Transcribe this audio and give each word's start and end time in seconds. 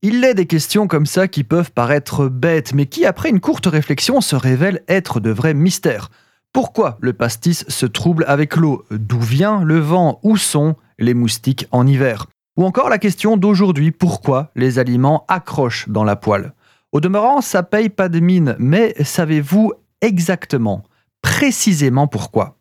Il 0.00 0.24
est 0.24 0.34
des 0.34 0.46
questions 0.46 0.86
comme 0.86 1.06
ça 1.06 1.26
qui 1.26 1.42
peuvent 1.42 1.72
paraître 1.72 2.28
bêtes, 2.28 2.72
mais 2.72 2.86
qui, 2.86 3.04
après 3.04 3.30
une 3.30 3.40
courte 3.40 3.66
réflexion, 3.66 4.20
se 4.20 4.36
révèlent 4.36 4.84
être 4.86 5.18
de 5.18 5.30
vrais 5.30 5.54
mystères. 5.54 6.10
Pourquoi 6.52 6.98
le 7.00 7.12
pastis 7.12 7.64
se 7.66 7.84
trouble 7.84 8.24
avec 8.28 8.54
l'eau? 8.54 8.84
D'où 8.92 9.20
vient 9.20 9.64
le 9.64 9.80
vent? 9.80 10.20
Où 10.22 10.36
sont 10.36 10.76
les 11.00 11.14
moustiques 11.14 11.66
en 11.72 11.84
hiver? 11.84 12.26
Ou 12.56 12.64
encore 12.64 12.88
la 12.88 12.98
question 12.98 13.36
d'aujourd'hui, 13.36 13.90
pourquoi 13.90 14.52
les 14.54 14.78
aliments 14.78 15.24
accrochent 15.26 15.88
dans 15.88 16.04
la 16.04 16.14
poêle? 16.14 16.52
Au 16.92 17.00
demeurant, 17.00 17.40
ça 17.40 17.64
paye 17.64 17.88
pas 17.88 18.08
de 18.08 18.20
mine, 18.20 18.54
mais 18.60 18.94
savez-vous 19.02 19.72
exactement, 20.00 20.84
précisément 21.22 22.06
pourquoi? 22.06 22.56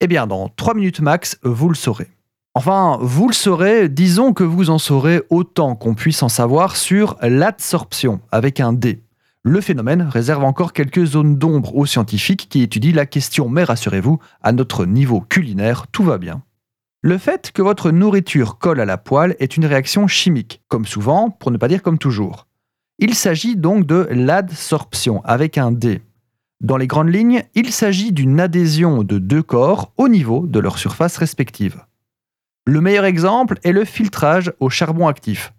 Eh 0.00 0.06
bien, 0.06 0.26
dans 0.26 0.50
3 0.50 0.74
minutes 0.74 1.00
max, 1.00 1.38
vous 1.42 1.70
le 1.70 1.74
saurez. 1.74 2.08
Enfin, 2.58 2.96
vous 3.02 3.28
le 3.28 3.34
saurez, 3.34 3.90
disons 3.90 4.32
que 4.32 4.42
vous 4.42 4.70
en 4.70 4.78
saurez 4.78 5.20
autant 5.28 5.76
qu'on 5.76 5.94
puisse 5.94 6.22
en 6.22 6.30
savoir 6.30 6.76
sur 6.76 7.18
l'adsorption 7.20 8.22
avec 8.32 8.60
un 8.60 8.72
D. 8.72 9.02
Le 9.42 9.60
phénomène 9.60 10.00
réserve 10.00 10.42
encore 10.42 10.72
quelques 10.72 11.04
zones 11.04 11.36
d'ombre 11.36 11.76
aux 11.76 11.84
scientifiques 11.84 12.48
qui 12.48 12.62
étudient 12.62 12.94
la 12.94 13.04
question, 13.04 13.50
mais 13.50 13.62
rassurez-vous, 13.62 14.20
à 14.42 14.52
notre 14.52 14.86
niveau 14.86 15.20
culinaire, 15.20 15.86
tout 15.92 16.02
va 16.02 16.16
bien. 16.16 16.44
Le 17.02 17.18
fait 17.18 17.52
que 17.52 17.60
votre 17.60 17.90
nourriture 17.90 18.56
colle 18.56 18.80
à 18.80 18.86
la 18.86 18.96
poêle 18.96 19.36
est 19.38 19.58
une 19.58 19.66
réaction 19.66 20.06
chimique, 20.06 20.62
comme 20.68 20.86
souvent, 20.86 21.28
pour 21.28 21.50
ne 21.50 21.58
pas 21.58 21.68
dire 21.68 21.82
comme 21.82 21.98
toujours. 21.98 22.46
Il 22.98 23.14
s'agit 23.14 23.56
donc 23.56 23.84
de 23.84 24.08
l'adsorption 24.10 25.20
avec 25.26 25.58
un 25.58 25.72
D. 25.72 26.00
Dans 26.62 26.78
les 26.78 26.86
grandes 26.86 27.12
lignes, 27.12 27.44
il 27.54 27.70
s'agit 27.70 28.12
d'une 28.12 28.40
adhésion 28.40 29.02
de 29.02 29.18
deux 29.18 29.42
corps 29.42 29.92
au 29.98 30.08
niveau 30.08 30.46
de 30.46 30.58
leur 30.58 30.78
surface 30.78 31.18
respective. 31.18 31.84
Le 32.68 32.80
meilleur 32.80 33.04
exemple 33.04 33.60
est 33.62 33.70
le 33.70 33.84
filtrage 33.84 34.52
au 34.58 34.70
charbon 34.70 35.06
actif. 35.06 35.52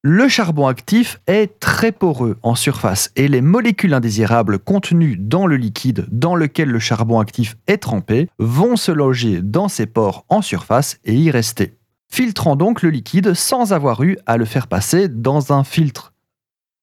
Le 0.00 0.28
charbon 0.28 0.66
actif 0.66 1.20
est 1.26 1.60
très 1.60 1.92
poreux 1.92 2.38
en 2.42 2.54
surface 2.54 3.10
et 3.16 3.28
les 3.28 3.42
molécules 3.42 3.92
indésirables 3.92 4.58
contenues 4.58 5.18
dans 5.18 5.46
le 5.46 5.56
liquide 5.56 6.06
dans 6.10 6.34
lequel 6.34 6.70
le 6.70 6.78
charbon 6.78 7.20
actif 7.20 7.58
est 7.66 7.76
trempé 7.76 8.30
vont 8.38 8.76
se 8.76 8.92
loger 8.92 9.42
dans 9.42 9.68
ces 9.68 9.84
pores 9.84 10.24
en 10.30 10.40
surface 10.40 10.98
et 11.04 11.14
y 11.14 11.30
rester, 11.30 11.76
filtrant 12.10 12.56
donc 12.56 12.80
le 12.80 12.88
liquide 12.88 13.34
sans 13.34 13.74
avoir 13.74 14.02
eu 14.02 14.16
à 14.24 14.38
le 14.38 14.46
faire 14.46 14.66
passer 14.66 15.08
dans 15.08 15.52
un 15.52 15.64
filtre. 15.64 16.14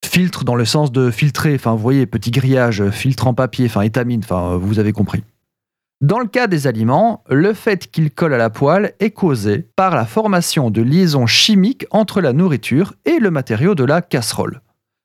Filtre 0.06 0.44
dans 0.44 0.56
le 0.56 0.66
sens 0.66 0.92
de 0.92 1.10
filtrer, 1.10 1.56
enfin 1.56 1.72
vous 1.72 1.82
voyez, 1.82 2.06
petit 2.06 2.30
grillage, 2.30 2.88
filtre 2.92 3.26
en 3.26 3.34
papier, 3.34 3.66
enfin 3.66 3.82
étamine, 3.82 4.22
enfin 4.24 4.58
vous 4.58 4.78
avez 4.78 4.94
compris. 4.94 5.24
Dans 6.02 6.18
le 6.18 6.26
cas 6.26 6.48
des 6.48 6.66
aliments, 6.66 7.24
le 7.30 7.54
fait 7.54 7.92
qu'ils 7.92 8.10
collent 8.10 8.34
à 8.34 8.40
la 8.40 8.50
poêle 8.50 8.96
est 9.00 9.12
causé 9.12 9.70
par 9.76 9.96
la 9.96 10.08
formation 10.08 10.72
de 10.72 10.82
liaisons 10.82 11.28
chimiques 11.28 11.86
entre 11.92 12.22
la 12.22 12.34
nourriture 12.34 12.96
et 13.06 13.20
le 13.20 13.30
matériau 13.30 13.76
de 13.76 13.84
la 13.84 14.02
casserole, 14.02 14.62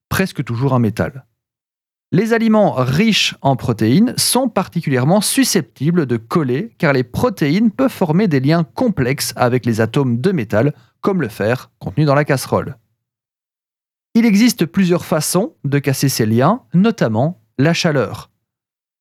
presque 0.08 0.42
toujours 0.42 0.72
un 0.72 0.78
métal. 0.78 1.26
Les 2.12 2.32
aliments 2.32 2.72
riches 2.72 3.34
en 3.42 3.56
protéines 3.56 4.14
sont 4.16 4.48
particulièrement 4.48 5.20
susceptibles 5.20 6.06
de 6.06 6.16
coller 6.16 6.72
car 6.78 6.94
les 6.94 7.04
protéines 7.04 7.72
peuvent 7.72 7.90
former 7.90 8.26
des 8.26 8.40
liens 8.40 8.64
complexes 8.64 9.34
avec 9.36 9.66
les 9.66 9.82
atomes 9.82 10.18
de 10.22 10.32
métal, 10.32 10.72
comme 11.02 11.20
le 11.20 11.28
fer 11.28 11.70
contenu 11.78 12.06
dans 12.06 12.14
la 12.14 12.24
casserole. 12.24 12.78
Il 14.14 14.24
existe 14.24 14.64
plusieurs 14.64 15.04
façons 15.04 15.56
de 15.64 15.78
casser 15.78 16.08
ces 16.08 16.24
liens, 16.24 16.62
notamment 16.72 17.42
la 17.58 17.74
chaleur. 17.74 18.30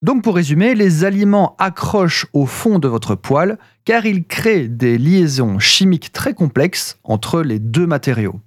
Donc 0.06 0.22
pour 0.22 0.36
résumer, 0.36 0.76
les 0.76 1.04
aliments 1.04 1.56
accrochent 1.58 2.28
au 2.32 2.46
fond 2.46 2.78
de 2.78 2.88
votre 2.88 3.16
poêle 3.16 3.58
car 3.86 4.06
ils 4.06 4.24
créent 4.24 4.68
des 4.68 5.00
liaisons 5.00 5.58
chimiques 5.58 6.12
très 6.12 6.36
complexes 6.36 7.00
entre 7.04 7.42
les 7.42 7.58
deux 7.58 7.88
matériaux. 7.88 8.40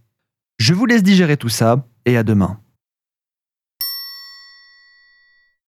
Je 0.58 0.72
vous 0.72 0.86
laisse 0.86 1.02
digérer 1.02 1.36
tout 1.36 1.48
ça 1.48 1.84
et 2.06 2.16
à 2.16 2.22
demain. 2.22 2.60